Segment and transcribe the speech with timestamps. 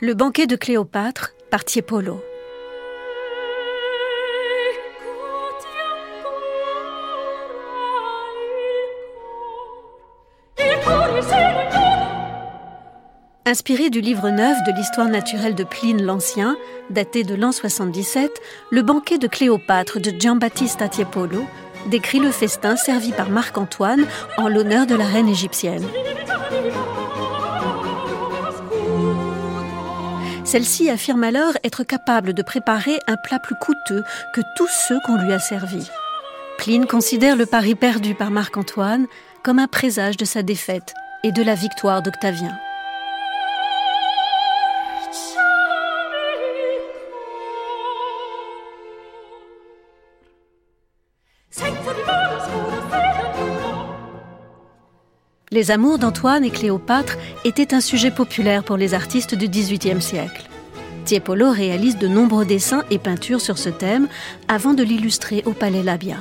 [0.00, 2.20] Le banquet de Cléopâtre par Tiepolo.
[13.44, 16.56] Inspiré du livre neuf de l'histoire naturelle de Pline l'Ancien,
[16.90, 21.46] daté de l'an 77, le banquet de Cléopâtre de Giambattista Tiepolo
[21.86, 25.86] décrit le festin servi par Marc-Antoine en l'honneur de la reine égyptienne.
[30.44, 34.02] Celle-ci affirme alors être capable de préparer un plat plus coûteux
[34.34, 35.90] que tous ceux qu'on lui a servis.
[36.56, 39.06] Pline considère le pari perdu par Marc-Antoine
[39.42, 42.52] comme un présage de sa défaite et de la victoire d'Octavien.
[55.58, 60.48] Les amours d'Antoine et Cléopâtre étaient un sujet populaire pour les artistes du XVIIIe siècle.
[61.04, 64.06] Tiepolo réalise de nombreux dessins et peintures sur ce thème
[64.46, 66.18] avant de l'illustrer au Palais Labia.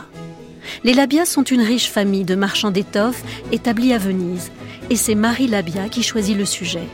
[0.83, 4.49] Les Labia sont une riche famille de marchands d'étoffes établis à Venise,
[4.89, 6.87] et c'est Marie Labia qui choisit le sujet.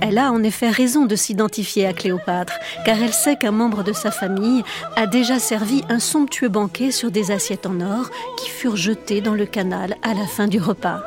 [0.00, 2.54] Elle a en effet raison de s'identifier à Cléopâtre,
[2.86, 4.62] car elle sait qu'un membre de sa famille
[4.96, 9.34] a déjà servi un somptueux banquet sur des assiettes en or qui furent jetées dans
[9.34, 11.02] le canal à la fin du repas.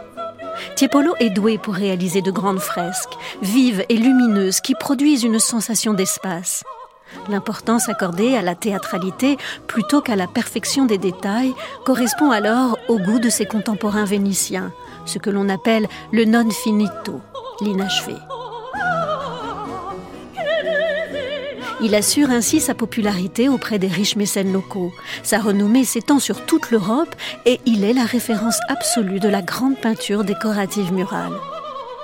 [0.75, 5.93] Tiepolo est doué pour réaliser de grandes fresques, vives et lumineuses, qui produisent une sensation
[5.93, 6.63] d'espace.
[7.29, 9.37] L'importance accordée à la théâtralité
[9.67, 11.53] plutôt qu'à la perfection des détails
[11.85, 14.71] correspond alors au goût de ses contemporains vénitiens,
[15.05, 17.19] ce que l'on appelle le non finito,
[17.59, 18.15] l'inachevé.
[21.83, 24.93] Il assure ainsi sa popularité auprès des riches mécènes locaux.
[25.23, 27.15] Sa renommée s'étend sur toute l'Europe
[27.45, 31.33] et il est la référence absolue de la grande peinture décorative murale.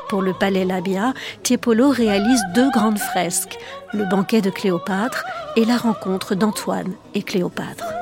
[0.09, 3.57] Pour le palais Labia, Tiepolo réalise deux grandes fresques,
[3.93, 7.96] le banquet de Cléopâtre et la rencontre d'Antoine et Cléopâtre.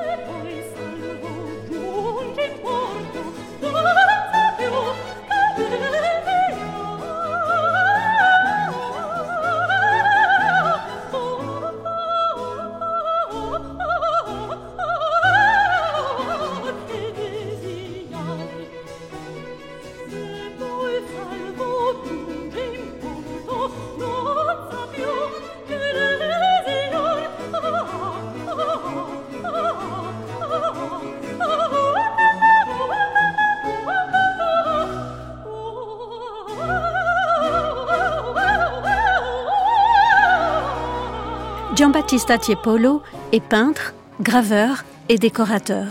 [41.76, 43.92] Giambattista Tiepolo est peintre,
[44.22, 45.84] graveur et décorateur.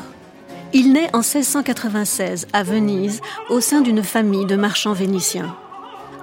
[0.74, 5.56] Il naît en 1696 à Venise au sein d'une famille de marchands vénitiens.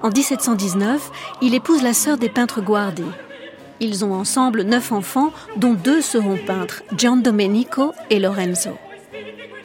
[0.02, 1.12] En 1719,
[1.42, 3.04] il épouse la sœur des peintres Guardi.
[3.78, 8.70] Ils ont ensemble neuf enfants, dont deux seront peintres, Gian Domenico et Lorenzo.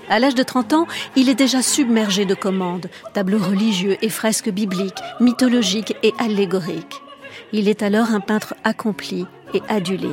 [0.10, 4.52] À l'âge de 30 ans, il est déjà submergé de commandes, tableaux religieux et fresques
[4.52, 7.02] bibliques, mythologiques et allégoriques.
[7.52, 10.10] Il est alors un peintre accompli et adulé.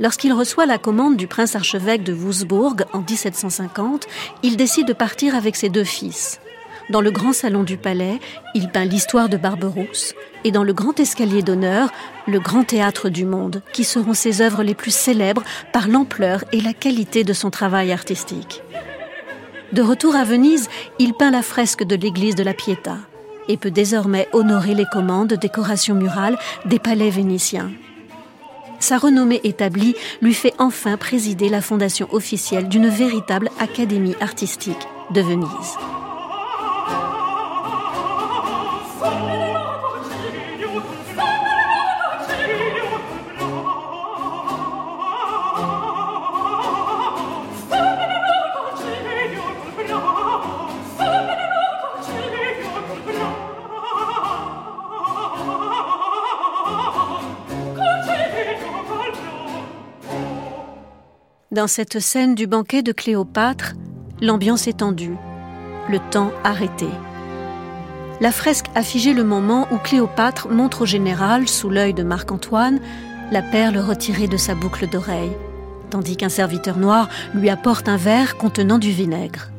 [0.00, 4.06] Lorsqu'il reçoit la commande du prince archevêque de Wurzbourg en 1750,
[4.42, 6.40] il décide de partir avec ses deux fils.
[6.90, 8.18] Dans le grand salon du palais,
[8.54, 11.90] il peint l'histoire de Barberousse et dans le grand escalier d'honneur,
[12.26, 16.60] le grand théâtre du monde, qui seront ses œuvres les plus célèbres par l'ampleur et
[16.60, 18.62] la qualité de son travail artistique.
[19.72, 22.98] De retour à Venise, il peint la fresque de l'église de la Pietà
[23.48, 27.70] et peut désormais honorer les commandes de décoration murale des palais vénitiens.
[28.80, 35.20] Sa renommée établie lui fait enfin présider la fondation officielle d'une véritable académie artistique de
[35.20, 36.03] Venise.
[61.54, 63.74] Dans cette scène du banquet de Cléopâtre,
[64.20, 65.14] l'ambiance est tendue,
[65.88, 66.88] le temps arrêté.
[68.20, 72.80] La fresque a le moment où Cléopâtre montre au général, sous l'œil de Marc-Antoine,
[73.30, 75.30] la perle retirée de sa boucle d'oreille,
[75.90, 79.52] tandis qu'un serviteur noir lui apporte un verre contenant du vinaigre.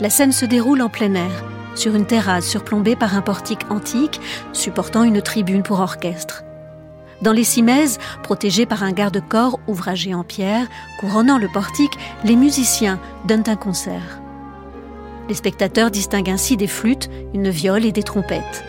[0.00, 1.44] La scène se déroule en plein air,
[1.74, 4.20] sur une terrasse surplombée par un portique antique
[4.52, 6.44] supportant une tribune pour orchestre.
[7.24, 10.66] Dans les cimaises, protégés par un garde-corps ouvragé en pierre,
[11.00, 14.20] couronnant le portique, les musiciens donnent un concert.
[15.30, 18.62] Les spectateurs distinguent ainsi des flûtes, une viole et des trompettes.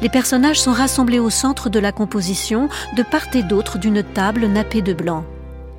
[0.00, 4.46] Les personnages sont rassemblés au centre de la composition, de part et d'autre d'une table
[4.46, 5.26] nappée de blanc.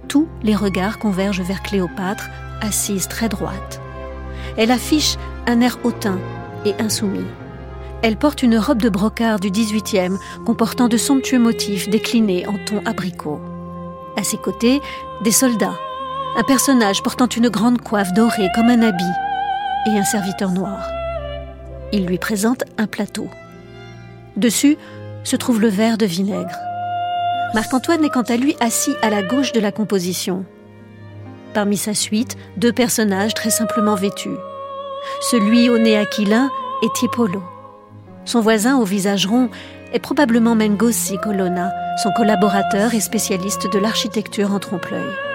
[0.08, 2.30] Tous les regards convergent vers Cléopâtre,
[2.62, 3.82] assise très droite.
[4.58, 5.18] Elle affiche
[5.48, 6.20] un air hautain
[6.66, 7.26] et insoumis.
[8.04, 12.84] Elle porte une robe de brocart du XVIIIe comportant de somptueux motifs déclinés en ton
[12.86, 13.40] abricot.
[14.18, 14.82] À ses côtés,
[15.24, 15.78] des soldats,
[16.36, 19.04] un personnage portant une grande coiffe dorée comme un habit
[19.88, 20.90] et un serviteur noir.
[21.94, 23.28] Il lui présente un plateau.
[24.36, 24.78] Dessus
[25.24, 26.58] se trouve le verre de vinaigre.
[27.54, 30.46] Marc-Antoine est quant à lui assis à la gauche de la composition.
[31.54, 34.30] Parmi sa suite, deux personnages très simplement vêtus.
[35.30, 36.50] Celui au nez aquilin
[36.82, 37.44] est Tiepolo.
[38.26, 39.50] Son voisin au visage rond
[39.94, 41.72] est probablement Mengozzi Colonna,
[42.02, 45.31] son collaborateur et spécialiste de l'architecture en trompe-l'œil.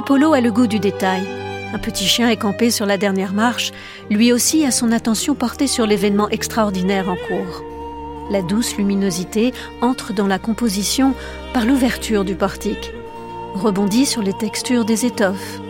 [0.00, 1.28] Tiepolo a le goût du détail.
[1.74, 3.70] Un petit chien est campé sur la dernière marche,
[4.08, 7.62] lui aussi a son attention portée sur l'événement extraordinaire en cours.
[8.30, 9.52] La douce luminosité
[9.82, 11.12] entre dans la composition
[11.52, 12.94] par l'ouverture du portique,
[13.52, 15.60] rebondit sur les textures des étoffes.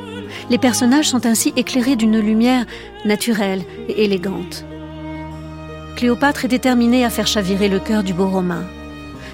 [0.48, 2.66] Les personnages sont ainsi éclairés d'une lumière
[3.04, 4.64] naturelle et élégante.
[5.96, 8.62] Cléopâtre est déterminée à faire chavirer le cœur du beau Romain,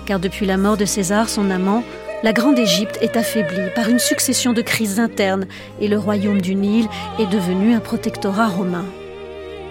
[0.06, 1.84] car depuis la mort de César, son amant,
[2.26, 5.46] la Grande Égypte est affaiblie par une succession de crises internes
[5.80, 6.88] et le royaume du Nil
[7.20, 8.84] est devenu un protectorat romain.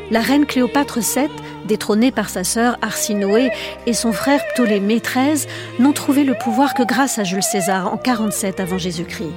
[0.09, 1.27] La reine Cléopâtre VII,
[1.67, 3.49] détrônée par sa sœur Arsinoé
[3.87, 5.45] et son frère Ptolémée XIII,
[5.79, 9.33] n'ont trouvé le pouvoir que grâce à Jules César en 47 avant Jésus-Christ.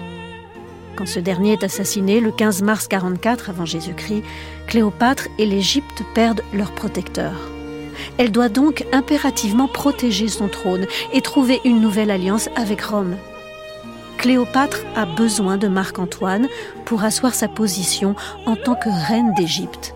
[0.94, 4.22] Quand ce dernier est assassiné le 15 mars 44 avant Jésus-Christ,
[4.68, 7.32] Cléopâtre et l'Égypte perdent leur protecteur.
[8.18, 13.16] Elle doit donc impérativement protéger son trône et trouver une nouvelle alliance avec Rome.
[14.18, 16.48] Cléopâtre a besoin de Marc-Antoine
[16.84, 18.16] pour asseoir sa position
[18.46, 19.94] en tant que reine d'Égypte.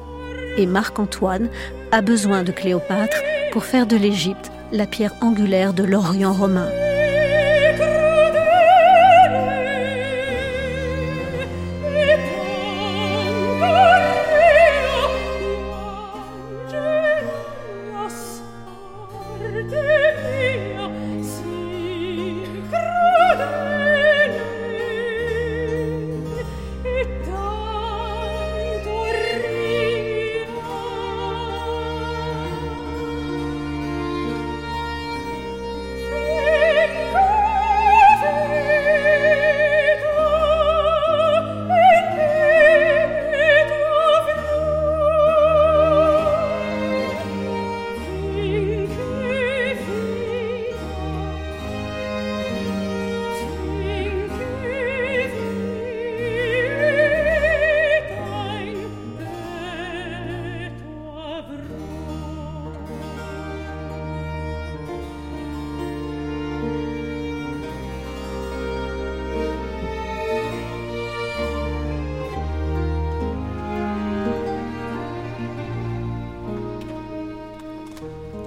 [0.56, 1.48] Et Marc-Antoine
[1.90, 3.16] a besoin de Cléopâtre
[3.52, 6.68] pour faire de l'Égypte la pierre angulaire de l'Orient romain.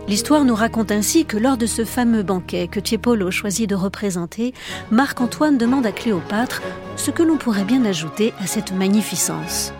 [0.08, 4.54] L'histoire nous raconte ainsi que lors de ce fameux banquet que Tiepolo choisit de représenter,
[4.92, 6.62] Marc-Antoine demande à Cléopâtre
[6.96, 9.74] ce que l'on pourrait bien ajouter à cette magnificence.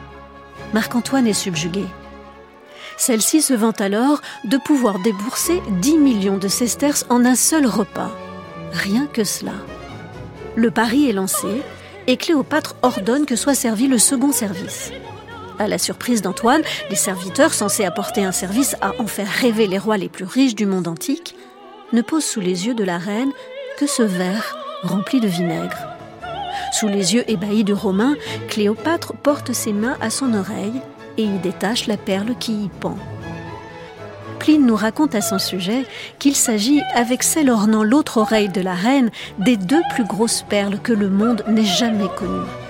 [0.74, 1.86] Marc-Antoine est subjugué.
[2.98, 8.12] Celle-ci se vante alors de pouvoir débourser 10 millions de sesterces en un seul repas.
[8.72, 9.54] Rien que cela.
[10.56, 11.62] Le pari est lancé
[12.08, 14.92] et Cléopâtre ordonne que soit servi le second service.
[15.58, 19.78] À la surprise d'Antoine, les serviteurs censés apporter un service à en faire rêver les
[19.78, 21.36] rois les plus riches du monde antique
[21.94, 23.32] ne posent sous les yeux de la reine
[23.78, 25.78] que ce verre rempli de vinaigre.
[26.74, 28.16] Sous les yeux ébahis du Romain,
[28.50, 30.82] Cléopâtre porte ses mains à son oreille
[31.18, 32.98] et y détache la perle qui y pend.
[34.40, 35.86] Pline nous raconte à son sujet
[36.20, 39.10] qu'il s'agit, avec celle ornant l'autre oreille de la reine,
[39.40, 42.65] des deux plus grosses perles que le monde n'ait jamais connues.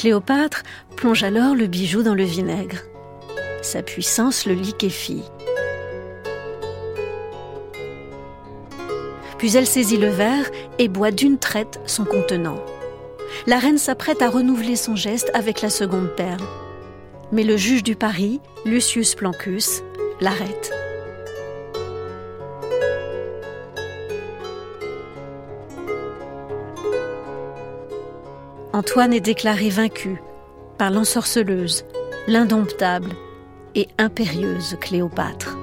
[0.00, 0.62] Cléopâtre
[0.96, 2.78] plonge alors le bijou dans le vinaigre.
[3.60, 5.24] Sa puissance le liquéfie.
[9.36, 12.64] Puis elle saisit le verre et boit d'une traite son contenant.
[13.46, 16.46] La reine s'apprête à renouveler son geste avec la seconde perle.
[17.30, 19.82] Mais le juge du Paris, Lucius Plancus,
[20.22, 20.72] l'arrête.
[28.80, 30.22] Antoine est déclaré vaincu
[30.78, 31.84] par l'ensorceleuse,
[32.26, 33.10] l'indomptable
[33.74, 35.58] et impérieuse Cléopâtre.